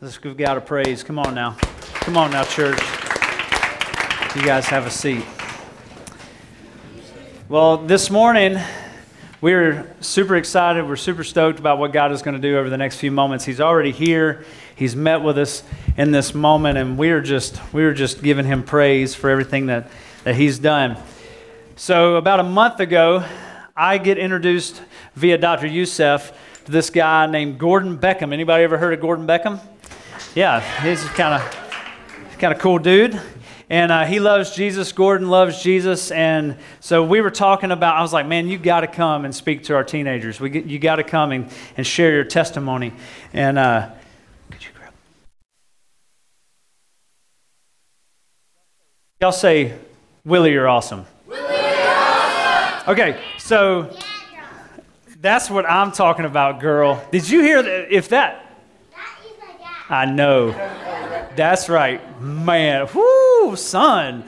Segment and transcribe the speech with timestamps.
[0.00, 1.02] Let's give God a praise.
[1.02, 1.56] Come on now.
[1.94, 2.78] Come on now, church.
[4.36, 5.24] You guys have a seat.
[7.48, 8.60] Well, this morning,
[9.40, 10.86] we're super excited.
[10.86, 13.44] We're super stoked about what God is going to do over the next few moments.
[13.44, 14.44] He's already here.
[14.76, 15.64] He's met with us
[15.96, 19.66] in this moment, and we are just we are just giving him praise for everything
[19.66, 19.90] that,
[20.22, 20.96] that he's done.
[21.74, 23.24] So about a month ago,
[23.76, 24.80] I get introduced
[25.16, 25.66] via Dr.
[25.66, 26.32] Youssef
[26.66, 28.32] to this guy named Gordon Beckham.
[28.32, 29.60] Anybody ever heard of Gordon Beckham?
[30.38, 33.20] Yeah, he's kind of kind of cool dude.
[33.68, 34.92] And uh, he loves Jesus.
[34.92, 36.12] Gordon loves Jesus.
[36.12, 39.34] And so we were talking about, I was like, man, you got to come and
[39.34, 40.38] speak to our teenagers.
[40.38, 42.92] We, you got to come and, and share your testimony.
[43.32, 43.90] And uh,
[44.52, 44.92] could you grab?
[49.20, 49.76] Y'all say,
[50.24, 51.04] Willie, you're awesome.
[51.26, 52.92] Willie, you're awesome.
[52.92, 53.92] Okay, so
[55.20, 57.04] that's what I'm talking about, girl.
[57.10, 57.92] Did you hear that?
[57.92, 58.44] If that,
[59.90, 60.50] I know.
[61.34, 62.20] That's right.
[62.20, 64.24] Man, whoo, son.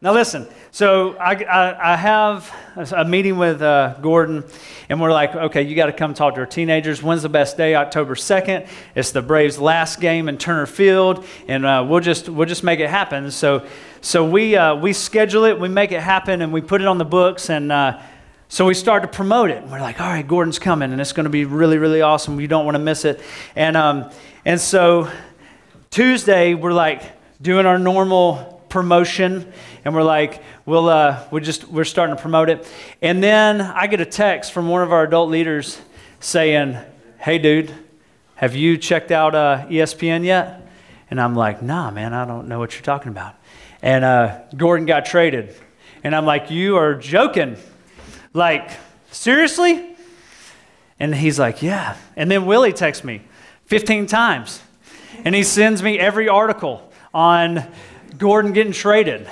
[0.00, 2.52] Now listen, so I, I, I have
[2.92, 4.42] a meeting with uh, Gordon,
[4.88, 7.00] and we're like, okay, you got to come talk to our teenagers.
[7.00, 7.76] When's the best day?
[7.76, 8.68] October 2nd.
[8.96, 12.80] It's the Braves' last game in Turner Field, and uh, we'll, just, we'll just make
[12.80, 13.30] it happen.
[13.30, 13.64] So,
[14.00, 16.98] so we, uh, we schedule it, we make it happen, and we put it on
[16.98, 18.00] the books, and uh,
[18.48, 19.62] so we start to promote it.
[19.62, 22.40] And We're like, all right, Gordon's coming, and it's going to be really, really awesome.
[22.40, 23.20] You don't want to miss it.
[23.54, 24.10] And, um,
[24.44, 25.10] and so
[25.90, 27.02] Tuesday, we're like
[27.40, 29.50] doing our normal promotion,
[29.84, 32.66] and we're like, we'll, uh, we're just, we're starting to promote it.
[33.00, 35.80] And then I get a text from one of our adult leaders
[36.20, 36.76] saying,
[37.18, 37.72] hey, dude,
[38.34, 40.68] have you checked out uh, ESPN yet?
[41.10, 43.36] And I'm like, nah, man, I don't know what you're talking about.
[43.80, 45.54] And uh, Gordon got traded.
[46.02, 47.56] And I'm like, you are joking.
[48.32, 48.70] Like,
[49.10, 49.96] seriously?
[50.98, 51.96] And he's like, yeah.
[52.16, 53.22] And then Willie texts me
[53.66, 54.60] 15 times.
[55.24, 57.64] And he sends me every article on
[58.18, 59.28] Gordon getting traded.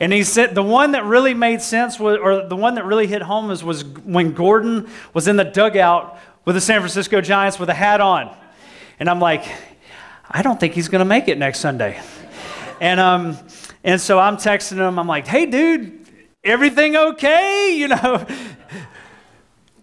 [0.00, 3.06] And he said the one that really made sense, was, or the one that really
[3.06, 7.58] hit home, was, was when Gordon was in the dugout with the San Francisco Giants
[7.58, 8.34] with a hat on.
[8.98, 9.44] And I'm like,
[10.28, 12.00] I don't think he's going to make it next Sunday.
[12.80, 13.38] And, um,
[13.84, 14.98] and so I'm texting him.
[14.98, 16.06] I'm like, hey, dude,
[16.42, 17.76] everything okay?
[17.82, 18.26] You know,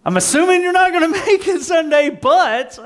[0.04, 2.78] I'm assuming you're not going to make it Sunday, but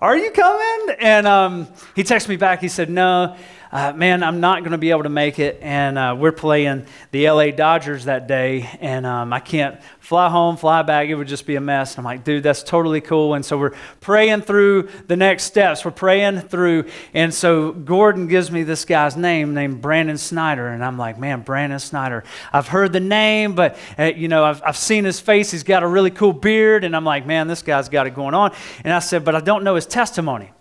[0.00, 0.96] are you coming?
[1.00, 2.60] And um, he texted me back.
[2.60, 3.36] He said, No,
[3.70, 5.58] uh, man, I'm not going to be able to make it.
[5.60, 8.68] And uh, we're playing the LA Dodgers that day.
[8.80, 11.08] And um, I can't fly home, fly back.
[11.08, 11.92] It would just be a mess.
[11.92, 13.34] And I'm like, dude, that's totally cool.
[13.34, 15.84] And so we're praying through the next steps.
[15.84, 16.86] We're praying through.
[17.12, 20.68] And so Gordon gives me this guy's name named Brandon Snyder.
[20.68, 22.24] And I'm like, man, Brandon Snyder.
[22.52, 25.50] I've heard the name, but, uh, you know, I've, I've seen his face.
[25.50, 26.84] He's got a really cool beard.
[26.84, 28.54] And I'm like, man, this guy's got it going on.
[28.84, 30.52] And I said, but I don't know his testimony.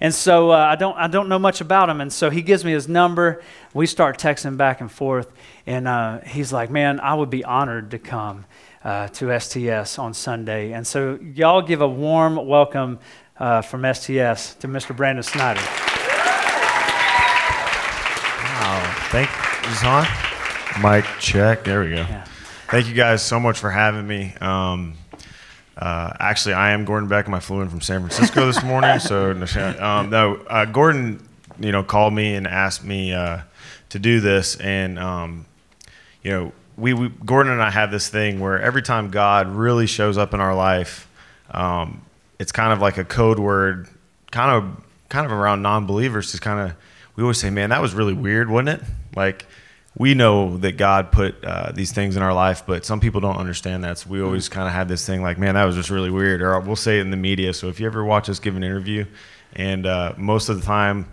[0.00, 2.00] And so uh, I, don't, I don't know much about him.
[2.00, 3.42] And so he gives me his number.
[3.72, 5.32] We start texting back and forth.
[5.66, 8.44] And uh, he's like, man, I would be honored to come
[8.82, 10.72] uh, to STS on Sunday.
[10.72, 12.98] And so y'all give a warm welcome
[13.38, 14.94] uh, from STS to Mr.
[14.94, 15.60] Brandon Snyder.
[18.40, 18.94] Wow.
[19.10, 19.72] Thank you.
[19.72, 20.06] Is on?
[20.82, 21.64] Mic check.
[21.64, 21.96] There we go.
[21.96, 22.24] Yeah.
[22.68, 24.34] Thank you guys so much for having me.
[24.40, 24.94] Um,
[25.76, 27.34] uh, actually, I am Gordon Beckham.
[27.34, 28.98] I flew in from San Francisco this morning.
[29.00, 29.30] So
[29.80, 31.26] um, no, uh, Gordon,
[31.58, 33.40] you know, called me and asked me uh,
[33.90, 35.46] to do this, and um,
[36.22, 39.86] you know, we, we, Gordon and I have this thing where every time God really
[39.86, 41.08] shows up in our life,
[41.50, 42.02] um,
[42.38, 43.88] it's kind of like a code word,
[44.30, 46.76] kind of kind of around non-believers to kind of
[47.16, 48.82] we always say, man, that was really weird, wasn't it?
[49.14, 49.46] Like
[49.96, 53.36] we know that God put uh, these things in our life, but some people don't
[53.36, 53.98] understand that.
[53.98, 56.42] So we always kind of have this thing like, man, that was just really weird.
[56.42, 57.54] Or we'll say it in the media.
[57.54, 59.06] So if you ever watch us give an interview,
[59.52, 61.06] and uh, most of the time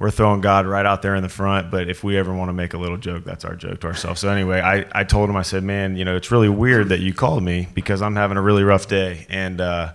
[0.00, 2.52] we're throwing God right out there in the front, but if we ever want to
[2.52, 4.20] make a little joke, that's our joke to ourselves.
[4.20, 7.00] So anyway, I, I told him, I said, man, you know, it's really weird that
[7.00, 9.26] you called me because I'm having a really rough day.
[9.30, 9.92] And, uh,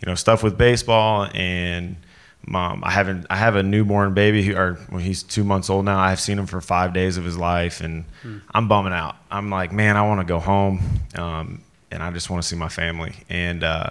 [0.00, 1.96] you know, stuff with baseball and–
[2.46, 2.82] mom.
[2.84, 3.26] I haven't.
[3.30, 5.98] I have a newborn baby who, or well, he's two months old now.
[5.98, 8.38] I've seen him for five days of his life, and hmm.
[8.52, 9.16] I'm bumming out.
[9.30, 10.80] I'm like, man, I want to go home,
[11.16, 13.14] um, and I just want to see my family.
[13.28, 13.90] And uh,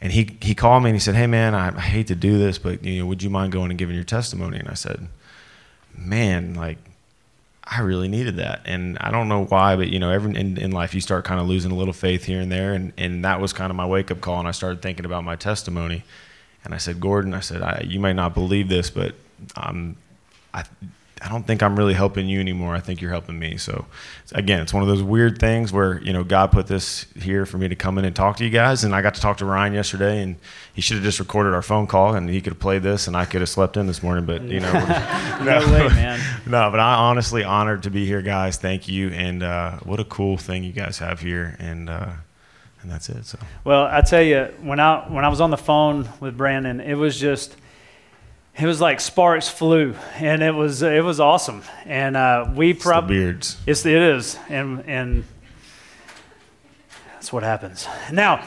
[0.00, 2.36] and he he called me and he said, hey man, I, I, hate to do
[2.36, 4.58] this, but you know, would you mind going and giving your testimony?
[4.58, 5.08] And I said,
[5.96, 6.78] man, like.
[7.64, 10.72] I really needed that, and I don't know why, but you know, every in, in
[10.72, 13.40] life you start kind of losing a little faith here and there, and and that
[13.40, 16.02] was kind of my wake up call, and I started thinking about my testimony,
[16.64, 19.14] and I said, Gordon, I said, I, you might not believe this, but
[19.56, 19.96] um,
[20.54, 20.64] I,
[21.22, 22.74] I don't think I'm really helping you anymore.
[22.74, 23.56] I think you're helping me.
[23.56, 23.86] So,
[24.32, 27.58] again, it's one of those weird things where you know God put this here for
[27.58, 29.44] me to come in and talk to you guys, and I got to talk to
[29.44, 30.36] Ryan yesterday, and
[30.74, 33.16] he should have just recorded our phone call, and he could have played this, and
[33.16, 34.24] I could have slept in this morning.
[34.24, 34.72] But you know,
[35.44, 36.20] no, no way, man.
[36.44, 38.56] No, but I honestly honored to be here, guys.
[38.56, 41.88] Thank you, and uh, what a cool thing you guys have here, and.
[41.88, 42.10] Uh,
[42.82, 43.24] and that's it.
[43.24, 43.38] So.
[43.64, 46.94] Well, I tell you, when I when I was on the phone with Brandon, it
[46.94, 47.56] was just
[48.58, 51.62] it was like sparks flew, and it was it was awesome.
[51.86, 53.56] And uh, we probably beards.
[53.66, 55.24] It's it is, and and
[57.14, 57.86] that's what happens.
[58.12, 58.44] Now,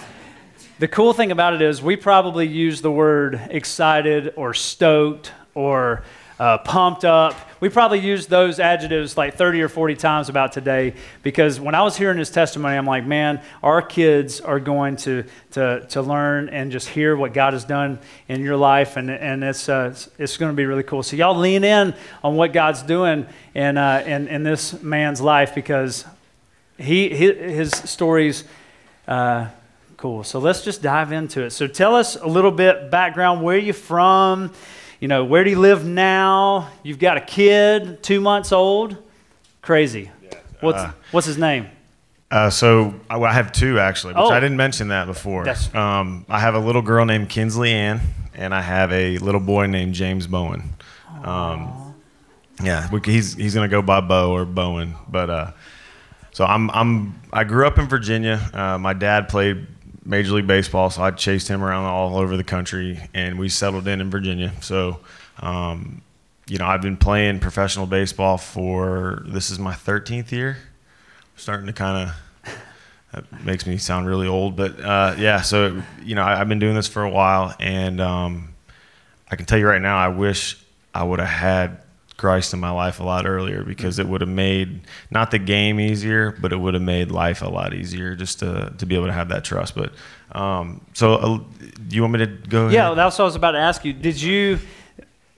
[0.79, 6.03] the cool thing about it is we probably use the word excited or stoked or
[6.39, 7.35] uh, pumped up.
[7.59, 10.93] We probably used those adjectives like 30 or 40 times about today
[11.23, 15.23] because when I was hearing his testimony, I'm like, man, our kids are going to,
[15.51, 19.43] to, to learn and just hear what God has done in your life, and, and
[19.43, 21.03] it's, uh, it's going to be really cool.
[21.03, 21.93] So, y'all lean in
[22.23, 26.05] on what God's doing in, uh, in, in this man's life because
[26.77, 28.43] he, his stories.
[29.07, 29.47] Uh,
[29.97, 30.23] cool.
[30.23, 31.51] So let's just dive into it.
[31.51, 33.43] So tell us a little bit background.
[33.43, 34.51] Where are you from?
[34.99, 36.69] You know, where do you live now?
[36.83, 38.97] You've got a kid, two months old.
[39.61, 40.11] Crazy.
[40.61, 41.67] What's, uh, what's his name?
[42.31, 45.47] Uh, so I, I, have two actually, which oh, I didn't mention that before.
[45.73, 48.01] Um, I have a little girl named Kinsley Ann,
[48.33, 50.73] and I have a little boy named James Bowen.
[51.23, 51.95] Um,
[52.63, 55.51] yeah, he's he's gonna go by Bo or Bowen, but uh,
[56.31, 58.41] so I'm I'm I grew up in Virginia.
[58.53, 59.67] Uh, my dad played
[60.05, 63.87] Major League Baseball, so I chased him around all over the country, and we settled
[63.87, 64.53] in in Virginia.
[64.61, 64.99] So,
[65.39, 66.01] um,
[66.47, 70.57] you know, I've been playing professional baseball for this is my 13th year.
[70.59, 72.15] I'm starting to kind of
[73.15, 75.41] that makes me sound really old, but uh, yeah.
[75.41, 78.53] So, you know, I, have been doing this for a while, and um,
[79.31, 80.57] I can tell you right now, I wish
[80.93, 81.81] I would have had
[82.17, 84.81] Christ in my life a lot earlier because it would have made
[85.11, 88.73] not the game easier, but it would have made life a lot easier just to,
[88.77, 89.75] to be able to have that trust.
[89.75, 89.91] But
[90.31, 91.37] um, so, uh,
[91.87, 92.69] do you want me to go?
[92.69, 92.97] Yeah, ahead?
[92.97, 93.91] that's what I was about to ask you.
[93.91, 94.59] Did you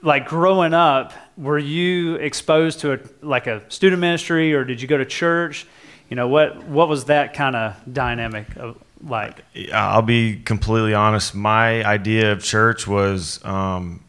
[0.03, 1.13] like growing up?
[1.35, 5.65] Were you exposed to a like a student ministry, or did you go to church?
[6.09, 9.43] You know what what was that kind of dynamic of, like?
[9.73, 11.33] I'll be completely honest.
[11.33, 13.43] My idea of church was.
[13.43, 14.03] Um,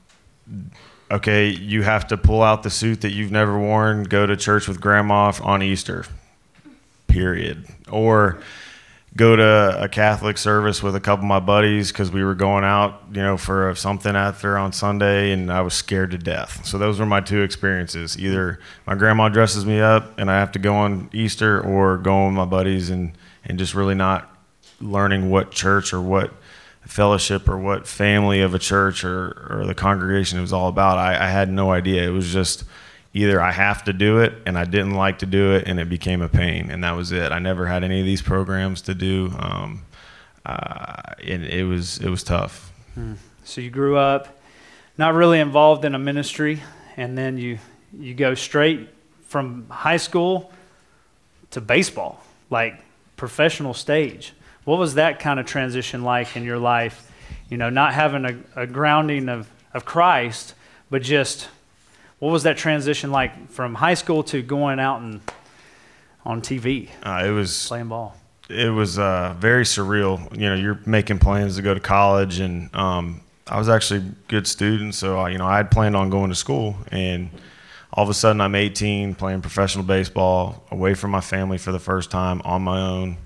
[1.10, 4.68] okay, you have to pull out the suit that you've never worn, go to church
[4.68, 6.04] with grandma on Easter,
[7.06, 7.66] period.
[7.90, 8.40] Or
[9.16, 12.64] go to a Catholic service with a couple of my buddies because we were going
[12.64, 16.64] out, you know, for something after on Sunday, and I was scared to death.
[16.64, 20.52] So those were my two experiences: either my grandma dresses me up and I have
[20.52, 23.12] to go on Easter, or go with my buddies and
[23.44, 24.34] and just really not
[24.80, 26.32] learning what church or what
[26.88, 30.98] fellowship or what family of a church or, or the congregation it was all about.
[30.98, 32.02] I, I had no idea.
[32.08, 32.64] It was just
[33.12, 35.88] either I have to do it and I didn't like to do it and it
[35.88, 37.30] became a pain and that was it.
[37.30, 39.32] I never had any of these programs to do.
[39.38, 39.84] Um,
[40.46, 42.72] uh, and it was it was tough.
[42.94, 43.14] Hmm.
[43.44, 44.40] So you grew up
[44.96, 46.62] not really involved in a ministry,
[46.96, 47.58] and then you
[47.98, 48.88] you go straight
[49.26, 50.50] from high school
[51.50, 52.82] to baseball, like
[53.16, 54.32] professional stage.
[54.68, 57.10] What was that kind of transition like in your life?
[57.48, 60.54] You know, not having a, a grounding of, of Christ,
[60.90, 61.48] but just
[62.18, 65.22] what was that transition like from high school to going out and
[66.22, 66.90] on TV?
[67.02, 68.14] Uh, it was playing ball.
[68.50, 70.30] It was uh, very surreal.
[70.38, 74.12] You know, you're making plans to go to college, and um, I was actually a
[74.28, 77.30] good student, so I, you know I had planned on going to school, and
[77.94, 81.78] all of a sudden I'm 18, playing professional baseball, away from my family for the
[81.78, 83.16] first time on my own.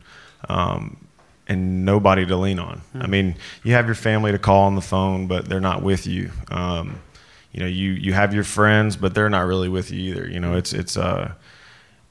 [0.49, 1.02] Um,
[1.49, 2.79] and nobody to lean on.
[2.79, 3.03] Mm-hmm.
[3.03, 6.07] I mean, you have your family to call on the phone, but they're not with
[6.07, 6.31] you.
[6.51, 7.01] Um,
[7.53, 10.29] you know, you you have your friends, but they're not really with you either.
[10.29, 11.37] You know, it's it's a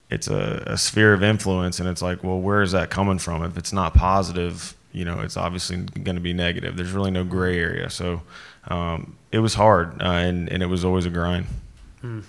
[0.10, 3.44] it's a, a sphere of influence, and it's like, well, where is that coming from?
[3.44, 6.76] If it's not positive, you know, it's obviously going to be negative.
[6.76, 7.90] There's really no gray area.
[7.90, 8.22] So
[8.68, 11.48] um, it was hard, uh, and and it was always a grind.
[12.04, 12.24] Mm.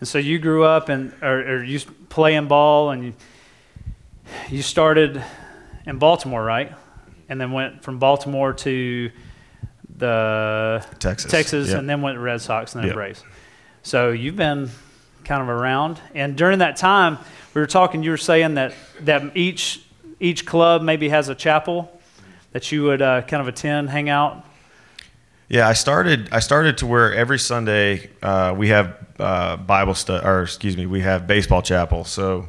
[0.00, 3.14] And so you grew up and or, or you playing ball, and you
[4.50, 5.22] you started
[5.88, 6.72] in Baltimore, right?
[7.28, 9.10] And then went from Baltimore to
[9.96, 11.78] the Texas, Texas, yep.
[11.78, 12.94] and then went to Red Sox and then yep.
[12.94, 13.24] Braves.
[13.82, 14.70] So you've been
[15.24, 17.18] kind of around, and during that time,
[17.54, 18.02] we were talking.
[18.02, 19.82] You were saying that that each
[20.20, 21.90] each club maybe has a chapel
[22.52, 24.44] that you would uh, kind of attend, hang out.
[25.48, 26.28] Yeah, I started.
[26.32, 30.86] I started to where every Sunday uh, we have uh, Bible study, or excuse me,
[30.86, 32.04] we have baseball chapel.
[32.04, 32.48] So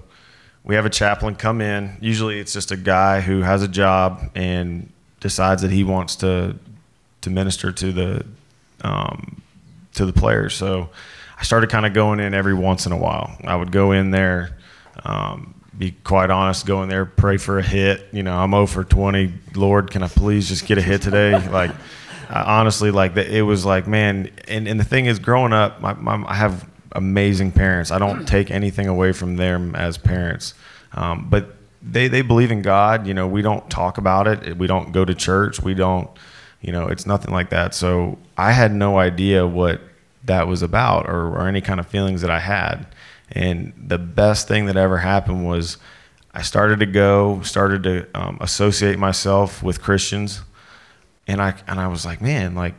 [0.64, 1.98] we have a chaplain come in.
[2.02, 6.56] Usually, it's just a guy who has a job and decides that he wants to
[7.22, 8.26] to minister to the
[8.82, 9.42] um,
[9.96, 10.54] to the players.
[10.54, 10.90] So
[11.40, 13.36] I started kind of going in every once in a while.
[13.44, 14.58] I would go in there,
[15.04, 18.08] um, be quite honest, go in there, pray for a hit.
[18.12, 19.34] You know, I'm 0 for 20.
[19.56, 21.48] Lord, can I please just get a hit today?
[21.52, 21.72] like,
[22.30, 24.32] honestly, like the, it was like, man.
[24.48, 27.92] And, and the thing is, growing up, my, my, I have amazing parents.
[27.92, 30.54] I don't take anything away from them as parents,
[30.94, 33.08] um, but they they believe in God.
[33.08, 34.58] You know, we don't talk about it.
[34.58, 35.62] We don't go to church.
[35.62, 36.10] We don't.
[36.62, 37.74] You know, it's nothing like that.
[37.74, 39.80] So I had no idea what
[40.26, 42.86] that was about or, or any kind of feelings that I had.
[43.32, 45.78] And the best thing that ever happened was
[46.34, 50.42] I started to go, started to um, associate myself with Christians,
[51.28, 52.76] and I and I was like, man, like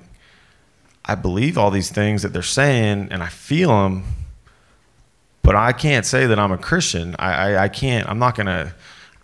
[1.11, 4.05] I believe all these things that they're saying, and I feel them,
[5.43, 7.17] but I can't say that I'm a Christian.
[7.19, 8.09] I I, I can't.
[8.09, 8.73] I'm not gonna.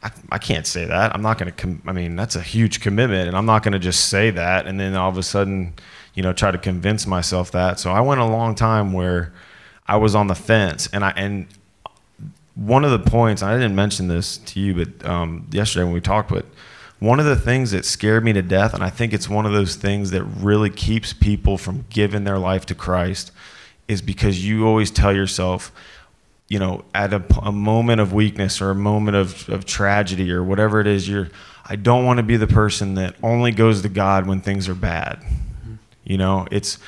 [0.02, 1.14] I, I can't say that.
[1.14, 1.52] I'm not gonna.
[1.52, 4.80] Com- I mean, that's a huge commitment, and I'm not gonna just say that, and
[4.80, 5.74] then all of a sudden,
[6.14, 7.78] you know, try to convince myself that.
[7.78, 9.32] So I went a long time where
[9.86, 11.46] I was on the fence, and I and
[12.56, 16.00] one of the points I didn't mention this to you, but um, yesterday when we
[16.00, 16.46] talked, but
[16.98, 19.52] one of the things that scared me to death, and I think it's one of
[19.52, 23.32] those things that really keeps people from giving their life to Christ,
[23.86, 25.72] is because you always tell yourself,
[26.48, 30.42] you know, at a, a moment of weakness or a moment of, of tragedy or
[30.42, 31.28] whatever it is, you're,
[31.66, 34.74] I don't want to be the person that only goes to God when things are
[34.74, 35.20] bad.
[35.20, 35.74] Mm-hmm.
[36.04, 36.78] You know, it's,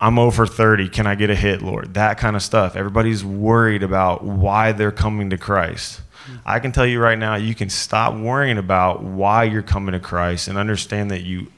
[0.00, 0.90] I'm over 30.
[0.90, 1.94] Can I get a hit, Lord?
[1.94, 2.76] That kind of stuff.
[2.76, 6.02] Everybody's worried about why they're coming to Christ.
[6.44, 10.00] I can tell you right now, you can stop worrying about why you're coming to
[10.00, 11.52] Christ and understand that you,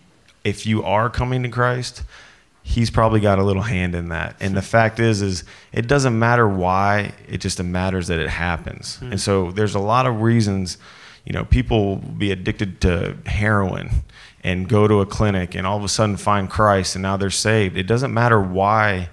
[0.45, 2.03] if you are coming to Christ,
[2.63, 4.37] He's probably got a little hand in that.
[4.39, 7.15] And the fact is, is it doesn't matter why.
[7.27, 8.99] It just matters that it happens.
[9.01, 9.13] Mm.
[9.13, 10.77] And so there's a lot of reasons.
[11.25, 13.91] You know, people will be addicted to heroin
[14.45, 17.31] and go to a clinic and all of a sudden find Christ and now they're
[17.31, 17.77] saved.
[17.77, 19.09] It doesn't matter why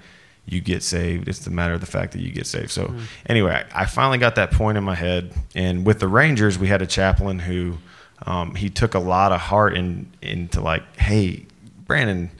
[0.48, 1.28] you get saved.
[1.28, 2.72] It's the matter of the fact that you get saved.
[2.72, 3.04] So mm-hmm.
[3.28, 5.34] anyway, I, I, finally got that point in my head.
[5.54, 7.78] And with the Rangers, we had a chaplain who
[8.26, 11.46] um, he took a lot of heart in into like, hey,
[11.86, 12.32] Brandon,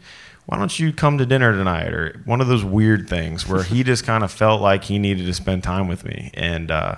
[0.46, 1.94] why don't you come to dinner tonight?
[1.94, 5.26] Or one of those weird things where he just kind of felt like he needed
[5.26, 6.32] to spend time with me.
[6.34, 6.96] And uh,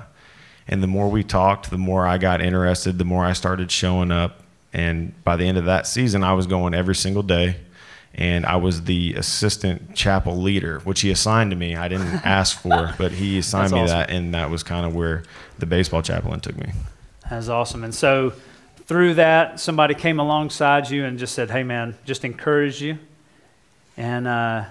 [0.67, 4.11] and the more we talked, the more I got interested, the more I started showing
[4.11, 7.57] up and by the end of that season, I was going every single day.
[8.19, 11.77] And I was the assistant chapel leader, which he assigned to me.
[11.77, 13.97] I didn't ask for, but he assigned me awesome.
[13.97, 14.09] that.
[14.09, 15.23] And that was kind of where
[15.57, 16.73] the baseball chaplain took me.
[17.29, 17.85] That's awesome.
[17.85, 18.33] And so
[18.85, 22.99] through that, somebody came alongside you and just said, hey, man, just encourage you.
[23.95, 24.65] And, uh,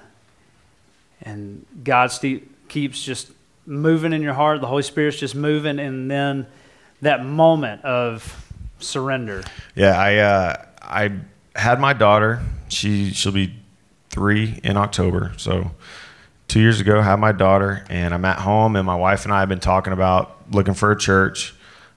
[1.23, 3.33] and God st- keeps just
[3.65, 4.61] moving in your heart.
[4.61, 5.79] The Holy Spirit's just moving.
[5.79, 6.47] And then
[7.01, 8.47] that moment of
[8.79, 9.43] surrender?
[9.75, 11.13] Yeah, I uh, I
[11.59, 12.41] had my daughter.
[12.69, 13.55] She she'll be
[14.11, 15.33] three in October.
[15.37, 15.73] So
[16.47, 19.41] two years ago, had my daughter, and I'm at home, and my wife and I
[19.41, 21.55] have been talking about looking for a church.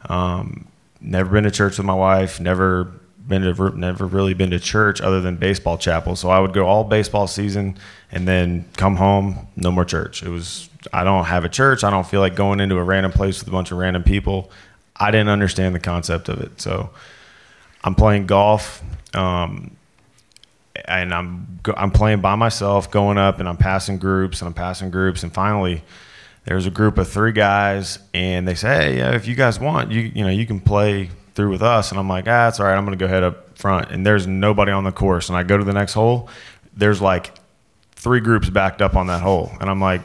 [0.09, 0.67] Um,
[0.99, 2.39] never been to church with my wife.
[2.39, 2.91] Never
[3.27, 6.15] been to never really been to church other than baseball chapel.
[6.15, 7.77] So I would go all baseball season
[8.11, 10.23] and then come home, no more church.
[10.23, 11.83] It was I don't have a church.
[11.83, 14.51] I don't feel like going into a random place with a bunch of random people.
[14.95, 16.59] I didn't understand the concept of it.
[16.59, 16.89] So
[17.83, 19.75] I'm playing golf, um,
[20.85, 24.89] and I'm I'm playing by myself, going up, and I'm passing groups, and I'm passing
[24.91, 25.83] groups, and finally.
[26.43, 29.91] There's a group of three guys, and they say, "Hey, yeah, if you guys want,
[29.91, 32.65] you you know, you can play through with us." And I'm like, "Ah, it's all
[32.65, 32.75] right.
[32.75, 35.43] I'm going to go head up front." And there's nobody on the course, and I
[35.43, 36.29] go to the next hole.
[36.75, 37.31] There's like
[37.91, 40.01] three groups backed up on that hole, and I'm like,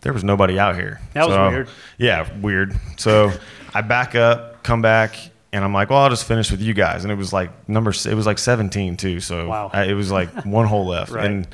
[0.00, 1.68] "There was nobody out here." That was weird.
[1.96, 2.74] Yeah, weird.
[2.96, 3.30] So
[3.72, 5.14] I back up, come back,
[5.52, 7.04] and I'm like, well, I'll just finish with you guys.
[7.04, 9.20] And it was like number, it was like 17 too.
[9.20, 9.70] So wow.
[9.72, 11.10] I, it was like one hole left.
[11.12, 11.26] right.
[11.26, 11.48] And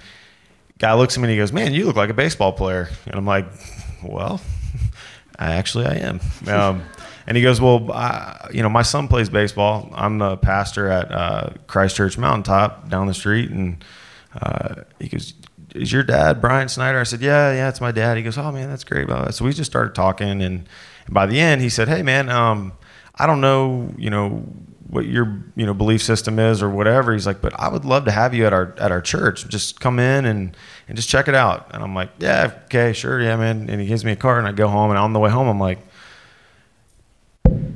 [0.79, 2.89] guy looks at me and he goes, man, you look like a baseball player.
[3.07, 3.47] And I'm like,
[4.03, 4.41] well,
[5.39, 6.21] I actually I am.
[6.47, 6.83] Um,
[7.27, 9.91] and he goes, well, I, you know, my son plays baseball.
[9.95, 13.51] I'm the pastor at uh, Christ Church Mountaintop down the street.
[13.51, 13.85] And
[14.41, 15.35] uh, he goes,
[15.75, 17.01] is your dad Brian Snyder?
[17.01, 18.17] I said, yeah, yeah, it's my dad.
[18.17, 19.09] He goes, oh man, that's great.
[19.35, 20.69] So we just started talking and
[21.11, 22.73] by the end, he said, "Hey, man, um,
[23.19, 24.45] I don't know, you know,
[24.89, 28.05] what your you know belief system is or whatever." He's like, "But I would love
[28.07, 29.49] to have you at our at our church.
[29.49, 30.57] Just come in and
[30.89, 33.87] and just check it out." And I'm like, "Yeah, okay, sure, yeah, man." And he
[33.87, 34.91] gives me a card, and I go home.
[34.91, 35.79] And on the way home, I'm like,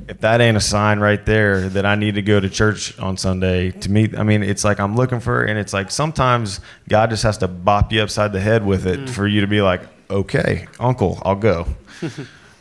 [0.07, 3.17] if that ain't a sign right there that I need to go to church on
[3.17, 6.59] Sunday to meet, I mean, it's like I'm looking for, and it's like sometimes
[6.89, 9.09] God just has to bop you upside the head with it mm.
[9.09, 11.67] for you to be like, okay, uncle, I'll go.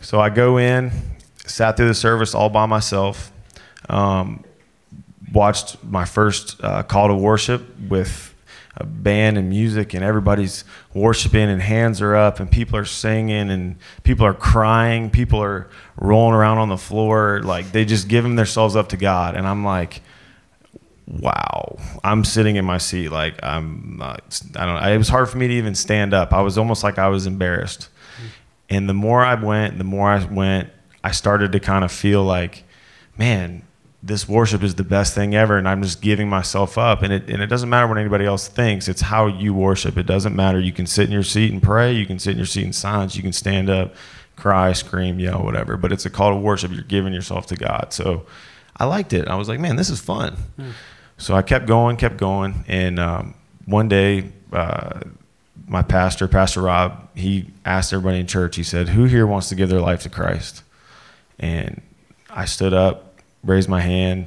[0.03, 0.91] So I go in,
[1.47, 3.33] sat through the service all by myself,
[3.89, 4.45] um,
[5.33, 8.35] watched my first uh, call to worship with
[8.77, 13.51] a band and music and everybody's worshiping and hands are up and people are singing
[13.51, 15.69] and people are crying people are
[15.99, 19.63] rolling around on the floor like they just giving themselves up to god and i'm
[19.63, 20.01] like
[21.07, 21.77] wow.
[22.05, 25.49] I'm sitting in my seat like i'm not i don't it was hard for me
[25.49, 26.33] to even stand up.
[26.33, 27.89] I was almost like i was embarrassed.
[28.71, 30.71] And the more i went the more i went
[31.05, 32.65] i started to kind of feel like
[33.17, 33.63] man
[34.03, 37.29] this worship is the best thing ever and i'm just giving myself up and it,
[37.29, 38.89] and it doesn't matter what anybody else thinks.
[38.89, 39.97] It's how you worship.
[39.97, 40.59] It doesn't matter.
[40.59, 41.93] You can sit in your seat and pray.
[41.93, 43.15] You can sit in your seat in silence.
[43.15, 43.95] You can stand up
[44.35, 45.77] cry scream yell whatever.
[45.77, 46.73] But it's a call to worship.
[46.73, 47.93] You're giving yourself to god.
[47.93, 48.27] So
[48.77, 49.29] i liked it.
[49.29, 50.37] I was like man this is fun.
[50.59, 50.73] Mm.
[51.17, 53.35] so i kept going kept going and um,
[53.67, 55.01] one day uh,
[55.69, 59.55] my pastor pastor rob he asked everybody in church he said who here wants to
[59.55, 60.63] give their life to christ
[61.43, 61.83] and
[62.31, 63.13] i stood up
[63.45, 64.27] raised my hand,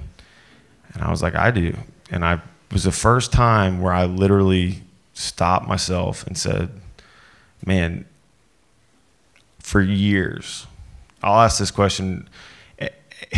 [0.93, 1.75] and I was like, I do.
[2.11, 2.41] And I
[2.71, 6.69] was the first time where I literally stopped myself and said,
[7.65, 8.05] Man,
[9.59, 10.67] for years,
[11.23, 12.29] I'll ask this question
[12.79, 12.89] eh,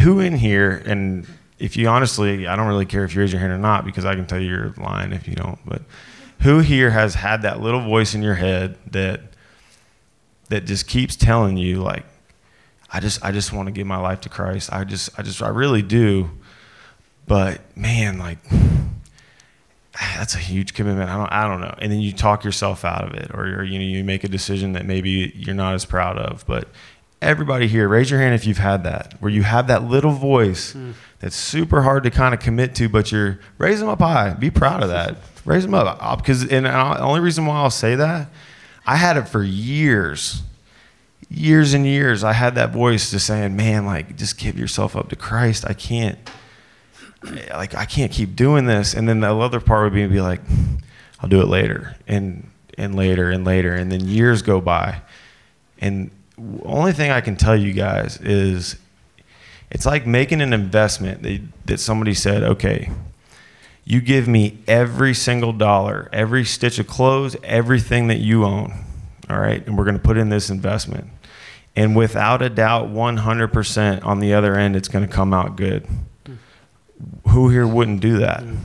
[0.02, 1.28] Who in here, and
[1.60, 4.06] if you honestly, I don't really care if you raise your hand or not because
[4.06, 5.82] I can tell you you're lying if you don't, but
[6.42, 9.22] who here has had that little voice in your head that
[10.50, 12.06] that just keeps telling you like
[12.92, 14.72] I just I just want to give my life to Christ.
[14.72, 16.32] I just I just I really do.
[17.26, 18.40] But man, like
[20.16, 21.10] that's a huge commitment.
[21.10, 21.76] I don't I don't know.
[21.80, 24.74] And then you talk yourself out of it, or you know you make a decision
[24.74, 26.46] that maybe you're not as proud of.
[26.48, 26.70] But
[27.22, 30.74] everybody here, raise your hand if you've had that, where you have that little voice
[30.74, 30.94] mm.
[31.20, 34.34] that's super hard to kind of commit to, but you're raise them up high.
[34.34, 35.18] Be proud of that.
[35.44, 38.30] raise them up because and the only reason why I'll say that,
[38.86, 40.42] I had it for years
[41.30, 45.10] years and years I had that voice just saying, "Man, like just give yourself up
[45.10, 45.66] to Christ.
[45.68, 46.18] I can't
[47.52, 50.42] like I can't keep doing this." And then the other part would be, be like,
[51.20, 55.02] "I'll do it later." And and later and later and then years go by.
[55.80, 56.12] And
[56.64, 58.78] only thing I can tell you guys is
[59.72, 62.92] it's like making an investment that, that somebody said, "Okay,
[63.84, 68.87] you give me every single dollar, every stitch of clothes, everything that you own."
[69.30, 71.08] All right, and we're going to put in this investment.
[71.76, 75.86] And without a doubt 100% on the other end it's going to come out good.
[76.26, 76.34] Hmm.
[77.30, 78.42] Who here wouldn't do that?
[78.42, 78.56] Hmm.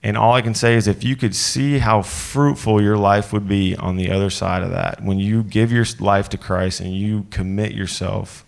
[0.00, 3.48] And all i can say is if you could see how fruitful your life would
[3.48, 6.96] be on the other side of that when you give your life to christ and
[6.96, 8.44] you commit yourself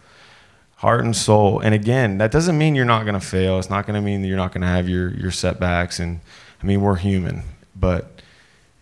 [0.80, 3.58] heart and soul and again that doesn't mean you're not going to fail.
[3.58, 5.98] It's not going to mean that you're not going to have your, your setbacks.
[5.98, 6.20] And
[6.62, 7.42] i mean we're human.
[7.76, 8.19] But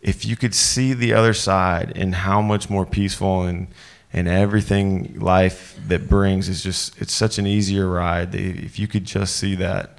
[0.00, 3.68] if you could see the other side and how much more peaceful and
[4.12, 9.04] and everything life that brings is just it's such an easier ride if you could
[9.04, 9.98] just see that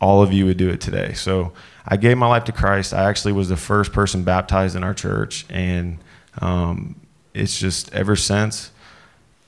[0.00, 1.12] all of you would do it today.
[1.14, 1.52] So
[1.86, 2.94] i gave my life to christ.
[2.94, 5.98] I actually was the first person baptized in our church and
[6.40, 7.00] um,
[7.34, 8.70] it's just ever since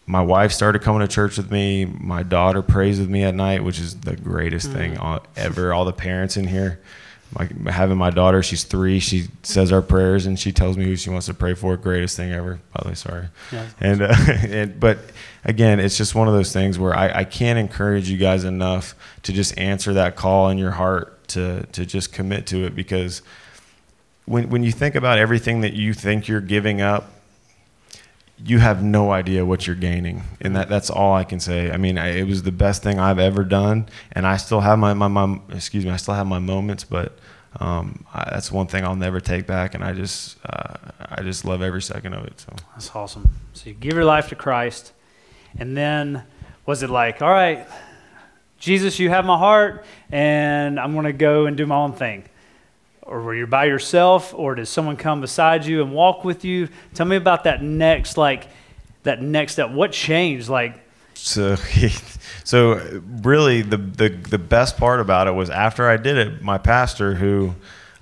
[0.07, 1.87] my wife started coming to church with me.
[1.87, 4.97] My daughter prays with me at night which is the greatest mm-hmm.
[4.97, 5.73] thing ever.
[5.73, 6.81] All the parents in here
[7.39, 9.01] my, having my daughter, she's three.
[9.01, 11.77] She says our prayers and she tells me who she wants to pray for.
[11.77, 12.61] Greatest thing ever.
[12.73, 13.29] By the way, sorry.
[13.53, 13.67] Yeah.
[13.81, 14.15] And, uh,
[14.49, 14.99] and but
[15.45, 18.95] again, it's just one of those things where I, I can't encourage you guys enough
[19.23, 23.23] to just answer that call in your heart to to just commit to it because
[24.27, 27.11] when when you think about everything that you think you're giving up,
[28.39, 31.71] you have no idea what you're gaining, and that that's all I can say.
[31.71, 34.79] I mean, I, it was the best thing I've ever done, and I still have
[34.79, 37.19] my, my my excuse me, I still have my moments, but
[37.61, 41.45] um, I, that's one thing I'll never take back, and I just uh, I just
[41.45, 42.41] love every second of it.
[42.41, 43.31] So that's awesome.
[43.53, 44.93] So you give your life to Christ,
[45.57, 46.25] and then
[46.67, 47.67] was it like, all right,
[48.59, 52.25] Jesus, you have my heart, and I'm going to go and do my own thing?
[53.07, 56.69] Or were you by yourself, or did someone come beside you and walk with you?
[56.95, 58.49] Tell me about that next, like
[59.03, 59.71] that next step.
[59.71, 60.49] What changed?
[60.49, 60.81] Like,
[61.13, 61.57] so
[62.45, 66.59] So really, the, the the best part about it was after I did it, my
[66.59, 67.55] pastor who.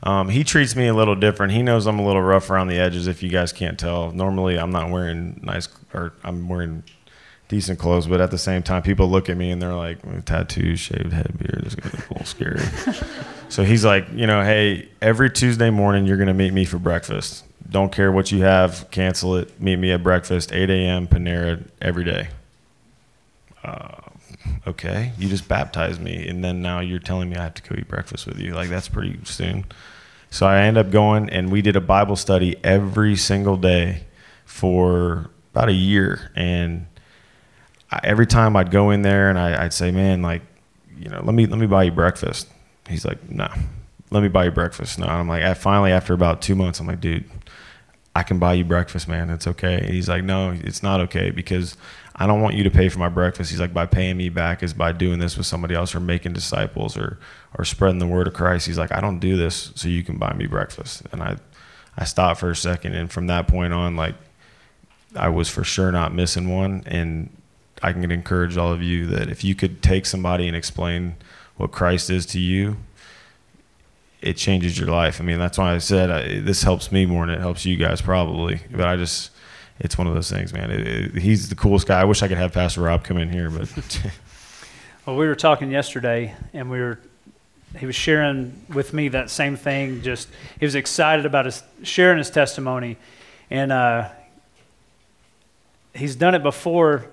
[0.05, 1.53] Um, he treats me a little different.
[1.53, 3.07] He knows I'm a little rough around the edges.
[3.07, 6.83] If you guys can't tell, normally I'm not wearing nice or I'm wearing
[7.47, 10.81] decent clothes, but at the same time, people look at me and they're like, tattoos,
[10.81, 12.63] shaved head, beard, is a little scary.
[13.53, 17.45] so he's like, you know, hey, every Tuesday morning you're gonna meet me for breakfast.
[17.69, 19.61] Don't care what you have, cancel it.
[19.61, 21.07] Meet me at breakfast, 8 a.m.
[21.07, 22.29] Panera every day.
[23.63, 24.01] Uh,
[24.67, 27.77] okay, you just baptized me, and then now you're telling me I have to go
[27.79, 28.55] eat breakfast with you.
[28.55, 29.67] Like that's pretty soon.
[30.31, 34.05] So I end up going, and we did a Bible study every single day
[34.47, 36.31] for about a year.
[36.35, 36.87] And
[37.91, 40.41] I, every time I'd go in there, and I, would say, "Man, like,
[40.99, 42.49] you know, let me let me buy you breakfast."
[42.93, 43.55] He's like, "No." Nah.
[44.11, 44.99] let me buy you breakfast.
[44.99, 47.25] No, I'm like, I finally, after about two months, I'm like, dude,
[48.15, 49.31] I can buy you breakfast, man.
[49.31, 49.77] It's okay.
[49.77, 51.77] And he's like, no, it's not okay because
[52.15, 53.51] I don't want you to pay for my breakfast.
[53.51, 56.35] He's like, by paying me back is by doing this with somebody else or making
[56.35, 57.19] disciples or,
[57.57, 58.67] or spreading the word of Christ.
[58.67, 61.03] He's like, I don't do this so you can buy me breakfast.
[61.11, 61.37] And I,
[61.97, 62.95] I stopped for a second.
[62.95, 64.15] And from that point on, like,
[65.17, 66.83] I was for sure not missing one.
[66.85, 67.35] And
[67.83, 71.17] I can encourage all of you that if you could take somebody and explain
[71.63, 72.77] what Christ is to you,
[74.21, 75.21] it changes your life.
[75.21, 77.77] I mean, that's why I said I, this helps me more than it helps you
[77.77, 78.61] guys probably.
[78.69, 79.31] But I just,
[79.79, 80.73] it's one of those things, man.
[80.73, 82.01] It, it, he's the coolest guy.
[82.01, 83.69] I wish I could have Pastor Rob come in here, but.
[85.07, 86.99] well, we were talking yesterday, and we were.
[87.79, 90.03] He was sharing with me that same thing.
[90.03, 92.99] Just he was excited about his sharing his testimony,
[93.51, 94.09] and uh,
[95.95, 97.07] he's done it before,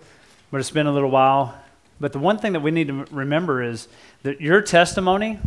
[0.52, 1.56] but it's been a little while.
[2.00, 3.88] But the one thing that we need to remember is
[4.24, 5.40] that your testimony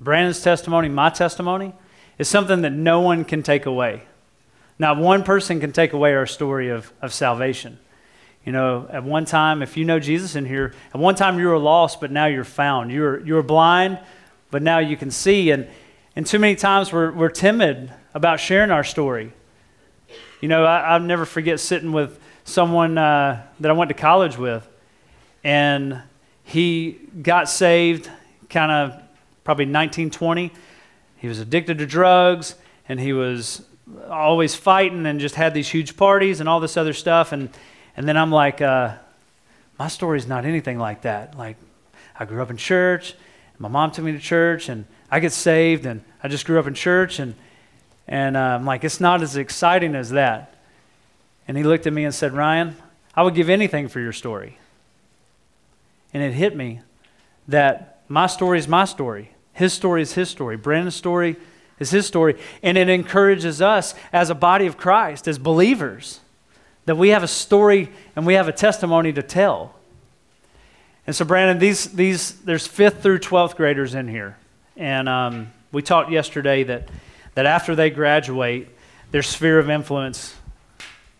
[0.00, 1.72] Brandon's testimony, my testimony,
[2.18, 4.02] is something that no one can take away.
[4.78, 7.78] Not one person can take away our story of, of salvation.
[8.44, 11.48] You know, at one time, if you know Jesus in here, at one time you
[11.48, 12.92] were lost, but now you're found.
[12.92, 13.98] You were, you were blind,
[14.50, 15.50] but now you can see.
[15.50, 15.66] And,
[16.14, 19.32] and too many times we're, we're timid about sharing our story.
[20.40, 24.38] You know, I, I'll never forget sitting with someone uh, that I went to college
[24.38, 24.68] with,
[25.42, 26.00] and
[26.48, 28.08] he got saved
[28.48, 28.90] kind of
[29.42, 30.52] probably 1920.
[31.16, 32.54] He was addicted to drugs
[32.88, 33.64] and he was
[34.08, 37.32] always fighting and just had these huge parties and all this other stuff.
[37.32, 37.50] And,
[37.96, 38.94] and then I'm like, uh,
[39.76, 41.36] my story's not anything like that.
[41.36, 41.56] Like,
[42.16, 45.32] I grew up in church, and my mom took me to church, and I get
[45.32, 47.34] saved, and I just grew up in church, and,
[48.06, 50.54] and uh, I'm like, it's not as exciting as that.
[51.48, 52.76] And he looked at me and said, Ryan,
[53.16, 54.58] I would give anything for your story.
[56.12, 56.80] And it hit me
[57.48, 59.30] that my story is my story.
[59.52, 60.56] His story is his story.
[60.56, 61.36] Brandon's story
[61.78, 62.36] is his story.
[62.62, 66.20] And it encourages us as a body of Christ, as believers,
[66.84, 69.74] that we have a story and we have a testimony to tell.
[71.06, 74.36] And so, Brandon, these, these, there's fifth through 12th graders in here.
[74.76, 76.88] And um, we talked yesterday that,
[77.34, 78.68] that after they graduate,
[79.12, 80.34] their sphere of influence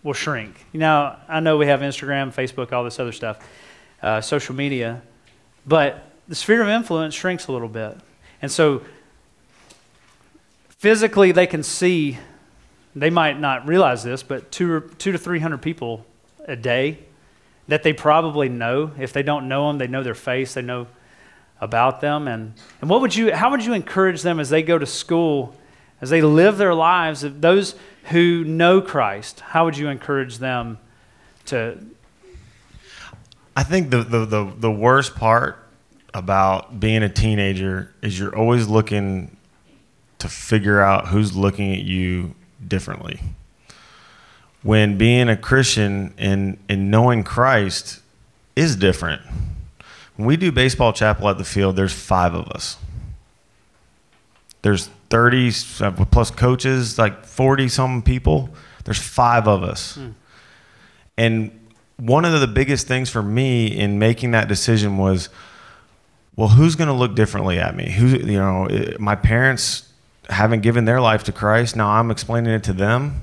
[0.03, 0.67] will shrink.
[0.73, 3.39] You know, I know we have Instagram, Facebook, all this other stuff,
[4.03, 5.03] uh, social media,
[5.67, 7.97] but the sphere of influence shrinks a little bit.
[8.43, 8.83] And so
[10.71, 12.19] physically they can see,
[12.95, 16.05] they might not realize this, but two, two to 300 people
[16.47, 16.99] a day
[17.69, 18.93] that they probably know.
[18.99, 20.87] If they don't know them, they know their face, they know
[21.61, 22.29] about them.
[22.29, 25.57] And, and what would you, how would you encourage them as they go to school,
[26.01, 27.75] as they live their lives, those
[28.11, 30.79] who know Christ, how would you encourage them
[31.47, 31.79] to?
[33.57, 35.59] I think the, the, the, the worst part
[36.13, 39.35] about being a teenager is you're always looking
[40.19, 42.35] to figure out who's looking at you
[42.67, 43.21] differently.
[44.63, 48.01] When being a Christian and, and knowing Christ
[48.57, 49.23] is different.
[50.17, 52.77] When we do baseball chapel at the field, there's five of us.
[54.63, 55.53] There's 30
[56.11, 58.51] plus coaches, like 40 some people.
[58.85, 59.95] There's five of us.
[59.95, 60.11] Hmm.
[61.17, 61.66] And
[61.97, 65.29] one of the biggest things for me in making that decision was
[66.37, 67.91] well, who's going to look differently at me?
[67.91, 69.91] Who, you know, my parents
[70.29, 71.77] haven't given their life to Christ.
[71.77, 73.23] Now I'm explaining it to them,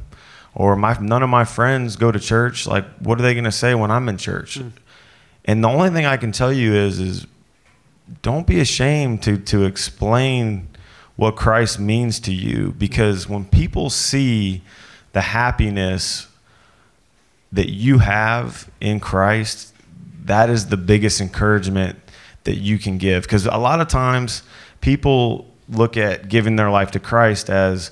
[0.56, 2.66] or my none of my friends go to church.
[2.66, 4.60] Like, what are they going to say when I'm in church?
[4.60, 4.72] Mm.
[5.46, 7.28] And the only thing I can tell you is, is
[8.22, 10.70] don't be ashamed to to explain
[11.16, 14.64] what Christ means to you, because when people see
[15.12, 16.28] the happiness
[17.54, 19.74] that you have in Christ,
[20.26, 21.98] that is the biggest encouragement
[22.44, 23.24] that you can give.
[23.24, 24.44] Because a lot of times
[24.82, 27.92] people look at giving their life to Christ as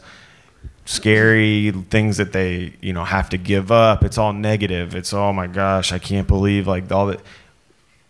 [0.86, 4.04] scary things that they you know have to give up.
[4.04, 4.95] It's all negative.
[4.95, 7.21] It's oh my gosh i can't believe like all that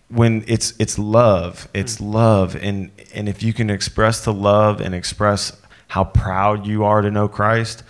[0.07, 1.67] when it's it's love.
[1.73, 2.13] It's mm.
[2.13, 2.55] love.
[2.55, 5.55] And and if you can express the love and express
[5.89, 7.83] how proud you are to know christ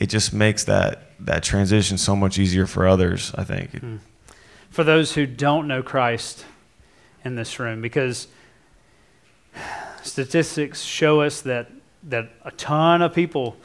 [0.00, 3.98] it just makes that that transition so much easier for others i think mm.
[4.70, 6.44] for those who don't know christ
[7.24, 8.28] in this room because
[10.02, 11.70] statistics show us that,
[12.04, 13.56] that a ton of people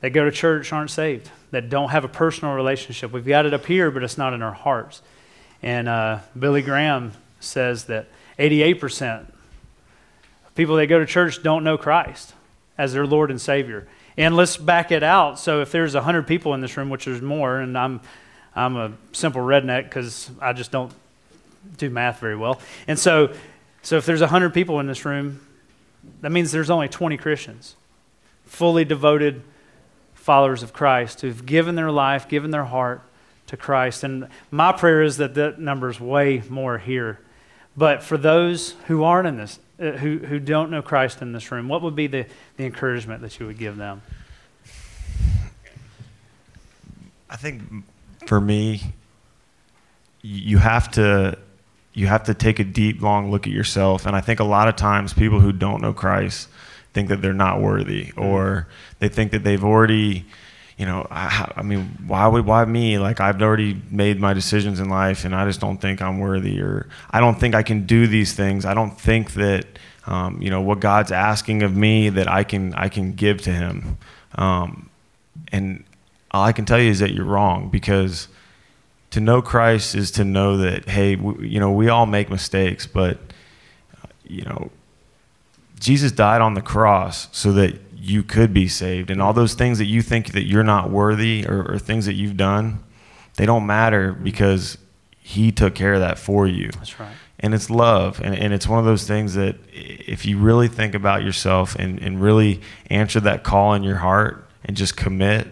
[0.00, 3.12] that go to church aren't saved, that don't have a personal relationship.
[3.12, 5.02] We've got it up here, but it's not in our hearts.
[5.62, 8.08] And uh, Billy Graham says that
[8.38, 9.20] 88%
[10.46, 12.34] of people that go to church don't know Christ
[12.78, 13.86] as their Lord and Savior.
[14.20, 15.38] And let's back it out.
[15.38, 18.02] So if there's 100 people in this room, which there's more, and I'm,
[18.54, 20.92] I'm a simple redneck because I just don't
[21.78, 22.60] do math very well.
[22.86, 23.32] And so,
[23.80, 25.40] so if there's 100 people in this room,
[26.20, 27.76] that means there's only 20 Christians,
[28.44, 29.40] fully devoted
[30.12, 33.00] followers of Christ who've given their life, given their heart
[33.46, 34.04] to Christ.
[34.04, 37.20] And my prayer is that that number is way more here.
[37.74, 41.50] But for those who aren't in this, uh, who, who don't know Christ in this
[41.50, 44.02] room, what would be the, the encouragement that you would give them?
[47.28, 47.62] I think
[48.26, 48.94] for me,
[50.22, 51.38] you have to
[51.92, 54.06] you have to take a deep, long look at yourself.
[54.06, 56.48] And I think a lot of times people who don't know Christ
[56.92, 58.68] think that they're not worthy, or
[59.00, 60.24] they think that they've already,
[60.80, 62.98] you know, I, I mean, why would why me?
[62.98, 66.58] Like I've already made my decisions in life, and I just don't think I'm worthy,
[66.62, 68.64] or I don't think I can do these things.
[68.64, 69.66] I don't think that.
[70.06, 73.50] Um, you know what God's asking of me that I can I can give to
[73.50, 73.98] Him,
[74.36, 74.88] um,
[75.52, 75.84] and
[76.30, 78.28] all I can tell you is that you're wrong because
[79.10, 82.86] to know Christ is to know that hey, we, you know, we all make mistakes,
[82.86, 83.18] but
[84.02, 84.70] uh, you know,
[85.80, 89.78] Jesus died on the cross so that you could be saved, and all those things
[89.78, 92.78] that you think that you're not worthy or, or things that you've done,
[93.36, 94.78] they don't matter because
[95.18, 96.70] He took care of that for you.
[96.72, 97.10] That's right.
[97.40, 100.94] And it's love, and, and it's one of those things that if you really think
[100.94, 105.48] about yourself and, and really answer that call in your heart and just commit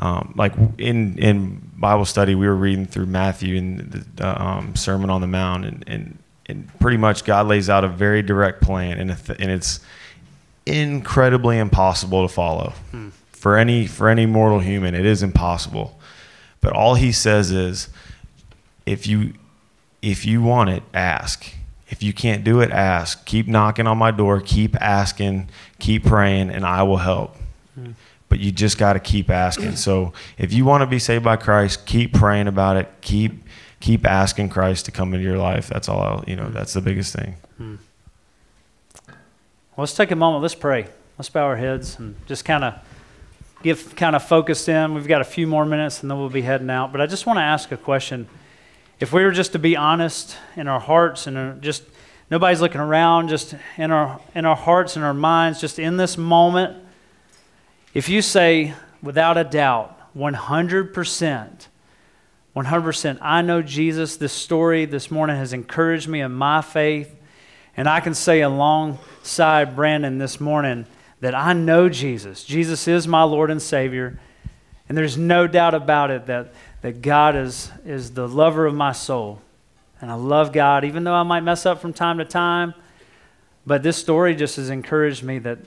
[0.00, 4.74] um, like in in Bible study, we were reading through Matthew and the, the um,
[4.74, 6.18] Sermon on the Mount, and, and
[6.50, 9.80] and pretty much God lays out a very direct plan, and and it's
[10.66, 13.08] incredibly impossible to follow hmm.
[13.32, 14.94] for any for any mortal human.
[14.94, 15.98] It is impossible,
[16.60, 17.88] but all He says is,
[18.86, 19.34] if you
[20.02, 21.54] if you want it, ask.
[21.88, 23.26] If you can't do it, ask.
[23.26, 24.40] Keep knocking on my door.
[24.40, 25.48] Keep asking.
[25.80, 27.36] Keep praying, and I will help.
[27.74, 27.92] Hmm
[28.30, 29.74] but you just got to keep asking.
[29.74, 32.88] So if you want to be saved by Christ, keep praying about it.
[33.00, 33.42] Keep
[33.80, 35.68] keep asking Christ to come into your life.
[35.68, 36.00] That's all.
[36.00, 37.36] I'll, you know, that's the biggest thing.
[37.56, 37.76] Hmm.
[39.06, 40.42] Well, let's take a moment.
[40.42, 40.86] Let's pray.
[41.18, 42.74] Let's bow our heads and just kind of
[43.62, 44.94] get kind of focused in.
[44.94, 46.92] We've got a few more minutes, and then we'll be heading out.
[46.92, 48.28] But I just want to ask a question.
[49.00, 51.82] If we were just to be honest in our hearts and just
[52.30, 56.18] nobody's looking around, just in our in our hearts and our minds, just in this
[56.18, 56.84] moment
[57.92, 61.66] if you say, without a doubt, 100%,
[62.56, 67.14] 100%, I know Jesus, this story this morning has encouraged me in my faith,
[67.76, 70.86] and I can say alongside Brandon this morning
[71.20, 72.44] that I know Jesus.
[72.44, 74.18] Jesus is my Lord and Savior,
[74.88, 78.92] and there's no doubt about it that, that God is, is the lover of my
[78.92, 79.40] soul.
[80.00, 82.74] And I love God, even though I might mess up from time to time.
[83.66, 85.58] But this story just has encouraged me that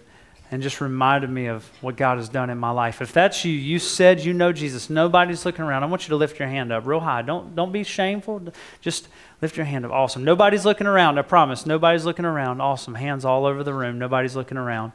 [0.53, 3.01] and just reminded me of what God has done in my life.
[3.01, 5.81] If that's you, you said you know Jesus, nobody's looking around.
[5.81, 7.23] I want you to lift your hand up real high.
[7.23, 8.39] Don't, don't be shameful.
[8.79, 9.07] Just
[9.41, 9.91] lift your hand up.
[9.91, 10.23] Awesome.
[10.23, 11.17] Nobody's looking around.
[11.17, 11.65] I promise.
[11.65, 12.61] Nobody's looking around.
[12.61, 12.93] Awesome.
[12.93, 13.97] Hands all over the room.
[13.97, 14.91] Nobody's looking around.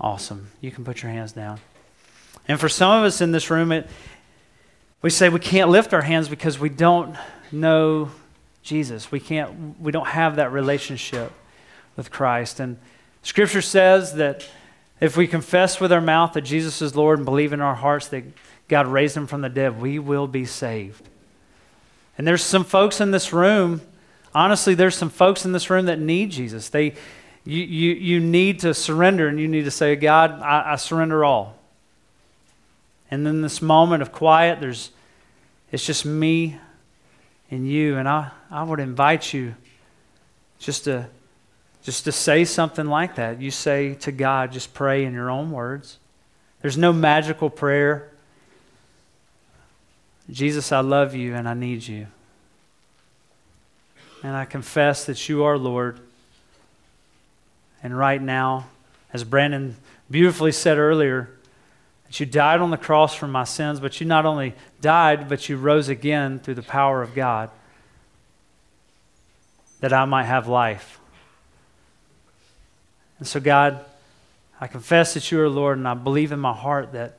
[0.00, 0.52] Awesome.
[0.60, 1.58] You can put your hands down.
[2.46, 3.90] And for some of us in this room, it,
[5.02, 7.16] we say we can't lift our hands because we don't
[7.50, 8.12] know
[8.62, 9.10] Jesus.
[9.10, 9.80] We can't.
[9.80, 11.32] We don't have that relationship
[11.96, 12.60] with Christ.
[12.60, 12.76] And
[13.22, 14.48] Scripture says that
[15.00, 18.08] if we confess with our mouth that Jesus is Lord and believe in our hearts
[18.08, 18.24] that
[18.68, 21.08] God raised him from the dead, we will be saved.
[22.18, 23.80] And there's some folks in this room,
[24.34, 26.68] honestly, there's some folks in this room that need Jesus.
[26.68, 26.94] They,
[27.44, 31.24] you, you, you need to surrender and you need to say, God, I, I surrender
[31.24, 31.56] all.
[33.10, 34.90] And then this moment of quiet, there's,
[35.72, 36.58] it's just me
[37.50, 37.96] and you.
[37.96, 39.54] And I, I would invite you
[40.58, 41.08] just to
[41.82, 45.50] just to say something like that, you say to God, just pray in your own
[45.50, 45.98] words.
[46.60, 48.10] There's no magical prayer.
[50.30, 52.06] Jesus, I love you and I need you.
[54.22, 55.98] And I confess that you are Lord.
[57.82, 58.66] And right now,
[59.12, 59.76] as Brandon
[60.10, 61.30] beautifully said earlier,
[62.06, 65.48] that you died on the cross for my sins, but you not only died, but
[65.48, 67.50] you rose again through the power of God
[69.80, 70.99] that I might have life.
[73.20, 73.84] And so, God,
[74.60, 77.18] I confess that you are Lord, and I believe in my heart that,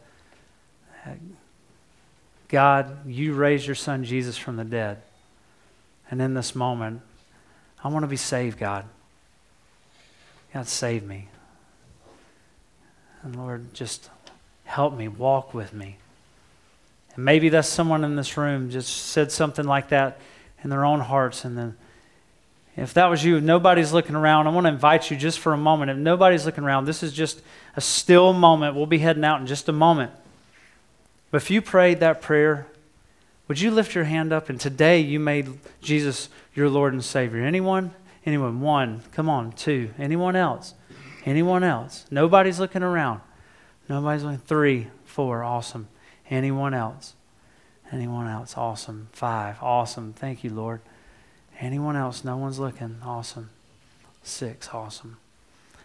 [2.50, 5.02] God, you raised your son Jesus from the dead.
[6.10, 7.02] And in this moment,
[7.84, 8.86] I want to be saved, God.
[10.54, 11.30] God, save me.
[13.24, 14.10] And Lord, just
[14.66, 15.98] help me, walk with me.
[17.16, 20.20] And maybe that's someone in this room just said something like that
[20.64, 21.78] in their own hearts, and then
[22.78, 25.58] if that was you, nobody's looking around, I want to invite you just for a
[25.58, 25.92] moment.
[25.92, 27.42] If nobody's looking around, this is just
[27.76, 28.76] a still moment.
[28.76, 30.12] We'll be heading out in just a moment.
[31.32, 32.68] But if you prayed that prayer,
[33.48, 35.50] would you lift your hand up and today you made
[35.82, 37.44] Jesus your Lord and Savior?
[37.44, 37.94] Anyone?
[38.26, 38.62] Anyone?
[38.62, 39.02] One.
[39.12, 39.52] Come on.
[39.52, 39.92] Two.
[39.98, 40.74] Anyone else?
[41.26, 42.06] Anyone else?
[42.10, 43.22] Nobody's looking around.
[43.90, 44.40] Nobody's looking.
[44.40, 45.88] Three, four, awesome.
[46.30, 47.14] Anyone else?
[47.92, 48.56] Anyone else?
[48.58, 49.10] Awesome.
[49.12, 50.14] Five, awesome.
[50.14, 50.82] Thank you, Lord.
[51.60, 52.24] Anyone else?
[52.24, 52.98] No one's looking.
[53.04, 53.50] Awesome.
[54.24, 55.18] Six, awesome.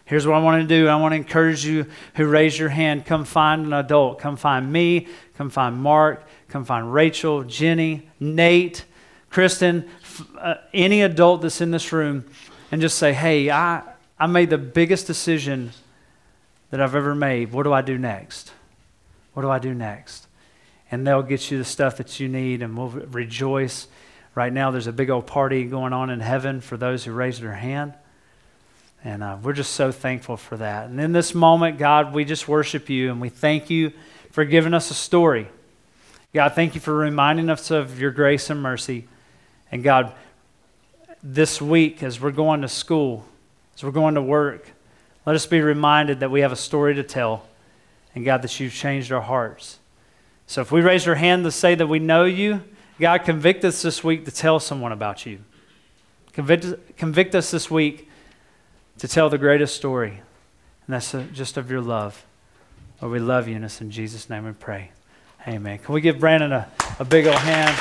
[0.05, 0.87] Here's what I want to do.
[0.87, 3.05] I want to encourage you who raise your hand.
[3.05, 4.19] Come find an adult.
[4.19, 5.07] Come find me.
[5.37, 6.25] Come find Mark.
[6.47, 8.85] Come find Rachel, Jenny, Nate,
[9.29, 9.89] Kristen,
[10.39, 12.25] uh, any adult that's in this room,
[12.71, 13.83] and just say, hey, I,
[14.17, 15.71] I made the biggest decision
[16.69, 17.51] that I've ever made.
[17.51, 18.53] What do I do next?
[19.33, 20.27] What do I do next?
[20.89, 23.87] And they'll get you the stuff that you need, and we'll rejoice.
[24.37, 27.41] Right now, there's a big old party going on in heaven for those who raised
[27.41, 27.95] their hand.
[29.03, 30.89] And uh, we're just so thankful for that.
[30.89, 33.93] And in this moment, God, we just worship you and we thank you
[34.29, 35.47] for giving us a story.
[36.35, 39.07] God, thank you for reminding us of your grace and mercy.
[39.71, 40.13] And God,
[41.23, 43.25] this week, as we're going to school,
[43.75, 44.69] as we're going to work,
[45.25, 47.47] let us be reminded that we have a story to tell.
[48.13, 49.79] And God, that you've changed our hearts.
[50.45, 52.61] So if we raise our hand to say that we know you,
[52.99, 55.39] God, convict us this week to tell someone about you.
[56.33, 58.09] Convict, convict us this week
[58.97, 62.25] to tell the greatest story, and that's just of your love.
[63.01, 64.91] Lord, we love you, and it's in Jesus' name we pray.
[65.47, 65.77] Amen.
[65.77, 66.67] Can we give Brandon a,
[66.99, 67.75] a big old hand?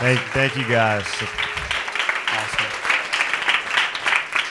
[0.00, 1.04] Thank, thank you guys.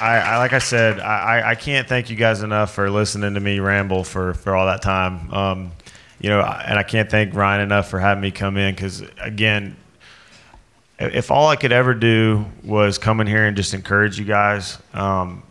[0.03, 3.39] I, I like I said, I, I can't thank you guys enough for listening to
[3.39, 5.33] me ramble for, for all that time.
[5.33, 5.71] Um,
[6.23, 9.75] you know, and I can't thank Ryan enough for having me come in because again,
[10.97, 14.79] if all I could ever do was come in here and just encourage you guys,
[14.93, 15.43] um,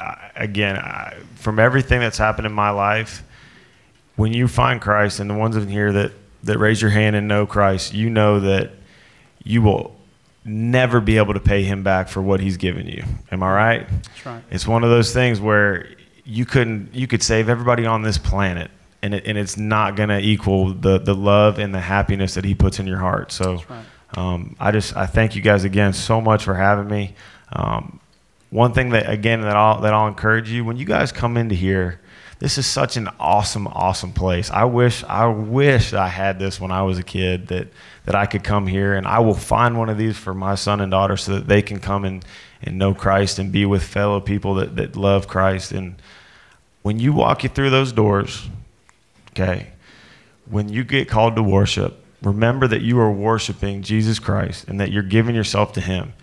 [0.00, 3.22] I, again, I, from everything that's happened in my life,
[4.16, 6.12] when you find Christ and the ones in here that,
[6.42, 8.72] that raise your hand and know Christ, you know that
[9.44, 9.94] you will
[10.44, 13.04] never be able to pay him back for what he's given you.
[13.30, 13.88] Am I right?
[13.88, 14.42] That's right.
[14.50, 15.88] It's one of those things where
[16.24, 18.70] you couldn't you could save everybody on this planet
[19.02, 22.44] and it, and it's not going to equal the the love and the happiness that
[22.44, 23.32] he puts in your heart.
[23.32, 23.84] So right.
[24.16, 27.14] um, I just I thank you guys again so much for having me.
[27.52, 28.00] Um,
[28.50, 31.54] one thing that again that I'll that I'll encourage you when you guys come into
[31.54, 32.00] here,
[32.38, 34.50] this is such an awesome awesome place.
[34.50, 37.68] I wish I wish I had this when I was a kid that
[38.06, 40.80] that I could come here and I will find one of these for my son
[40.80, 42.24] and daughter so that they can come and
[42.62, 45.96] and know Christ and be with fellow people that that love Christ and
[46.82, 48.48] when you walk you through those doors,
[49.38, 49.68] okay?
[50.46, 54.90] When you get called to worship, remember that you are worshiping Jesus Christ and that
[54.90, 56.14] you're giving yourself to him.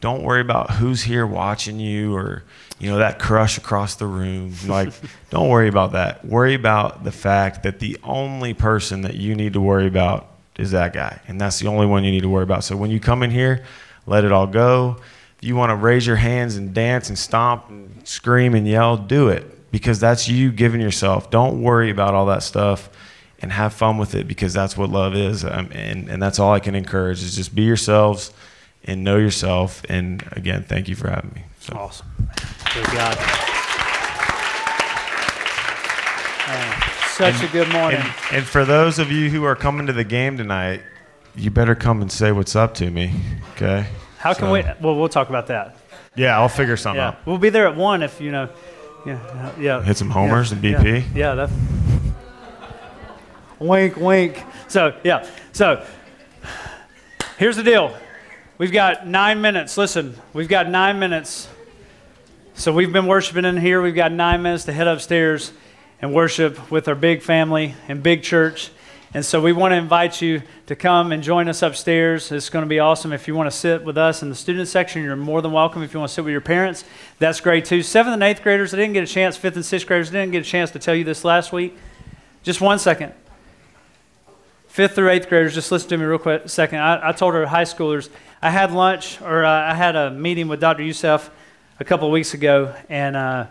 [0.00, 2.44] Don't worry about who's here watching you or
[2.78, 4.54] you know that crush across the room.
[4.66, 4.92] Like
[5.30, 6.24] don't worry about that.
[6.24, 10.70] Worry about the fact that the only person that you need to worry about is
[10.70, 12.64] that guy and that's the only one you need to worry about.
[12.64, 13.64] So when you come in here
[14.06, 14.96] let it all go.
[15.38, 18.96] If you want to raise your hands and dance and stomp and scream and yell
[18.96, 22.90] do it because that's you giving yourself don't worry about all that stuff
[23.42, 26.52] and have fun with it because that's what love is um, and, and that's all
[26.52, 28.32] i can encourage is just be yourselves
[28.84, 29.82] and know yourself.
[29.88, 31.44] And again, thank you for having me.
[31.60, 31.74] So.
[31.76, 32.06] Awesome.
[32.74, 33.16] Good God.
[37.10, 38.00] Such and, a good morning.
[38.00, 40.80] And, and, for those of you who are coming to the game tonight,
[41.36, 43.12] you better come and say what's up to me.
[43.52, 43.86] Okay.
[44.18, 44.52] How can so.
[44.52, 44.62] we?
[44.80, 45.76] Well, we'll talk about that.
[46.16, 47.08] Yeah, I'll figure something yeah.
[47.08, 47.26] out.
[47.26, 48.48] We'll be there at one if you know.
[49.06, 49.82] Yeah, yeah.
[49.82, 50.84] Hit some homers yeah, and BP.
[51.14, 51.50] Yeah, yeah that.
[53.58, 54.44] Wink, wink.
[54.68, 55.26] So yeah.
[55.52, 55.84] So
[57.38, 57.94] here's the deal.
[58.58, 59.76] We've got nine minutes.
[59.76, 61.48] Listen, we've got nine minutes.
[62.54, 63.80] So we've been worshiping in here.
[63.80, 65.52] We've got nine minutes to head upstairs
[66.02, 68.70] and worship with our big family and big church.
[69.12, 72.30] And so we want to invite you to come and join us upstairs.
[72.30, 73.12] It's going to be awesome.
[73.12, 75.82] If you want to sit with us in the student section, you're more than welcome.
[75.82, 76.84] If you want to sit with your parents,
[77.18, 77.82] that's great too.
[77.82, 80.30] Seventh and eighth graders, I didn't get a chance, fifth and sixth graders, I didn't
[80.30, 81.76] get a chance to tell you this last week.
[82.44, 83.12] Just one second.
[84.68, 86.78] Fifth through eighth graders, just listen to me real quick second.
[86.78, 90.46] I, I told our high schoolers, I had lunch or uh, I had a meeting
[90.46, 90.84] with Dr.
[90.84, 91.32] Youssef
[91.80, 93.46] a couple of weeks ago, and uh,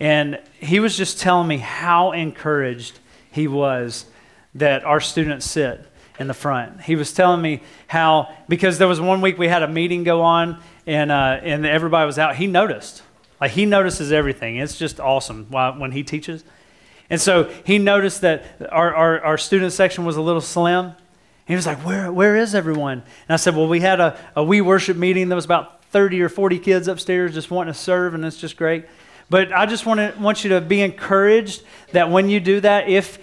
[0.00, 2.98] and he was just telling me how encouraged
[3.30, 4.06] he was
[4.54, 5.84] that our students sit
[6.18, 6.82] in the front.
[6.82, 10.22] He was telling me how because there was one week we had a meeting go
[10.22, 12.36] on and uh, and everybody was out.
[12.36, 13.02] He noticed,
[13.40, 14.56] like he notices everything.
[14.56, 16.44] It's just awesome when he teaches.
[17.12, 20.92] And so he noticed that our, our, our student section was a little slim.
[21.46, 23.00] He was like, where, where is everyone?
[23.00, 25.28] And I said, Well, we had a, a we worship meeting.
[25.28, 28.56] There was about 30 or 40 kids upstairs just wanting to serve, and it's just
[28.56, 28.86] great.
[29.28, 32.88] But I just want, to, want you to be encouraged that when you do that,
[32.88, 33.18] if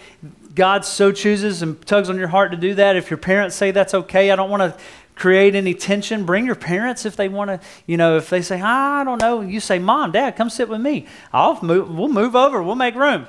[0.56, 3.72] God so chooses and tugs on your heart to do that, if your parents say
[3.72, 4.80] that's okay, I don't want to
[5.16, 8.60] create any tension, bring your parents if they want to, you know, if they say,
[8.62, 11.08] I don't know, you say, Mom, Dad, come sit with me.
[11.34, 13.28] I'll move, we'll move over, we'll make room.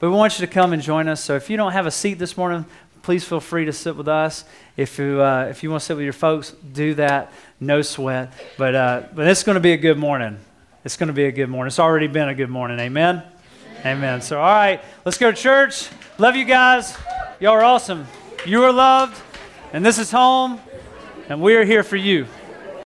[0.00, 1.22] But we want you to come and join us.
[1.22, 2.66] So if you don't have a seat this morning,
[3.02, 4.44] please feel free to sit with us.
[4.76, 7.32] If you, uh, if you want to sit with your folks, do that.
[7.60, 8.32] No sweat.
[8.56, 10.38] But, uh, but it's going to be a good morning.
[10.84, 11.68] It's going to be a good morning.
[11.68, 12.78] It's already been a good morning.
[12.80, 13.22] Amen?
[13.80, 13.96] Amen.
[13.98, 14.22] Amen.
[14.22, 15.88] So, all right, let's go to church.
[16.20, 16.98] Love you guys.
[17.38, 18.04] Y'all are awesome.
[18.44, 19.16] You are loved,
[19.72, 20.60] and this is home,
[21.28, 22.26] and we are here for you.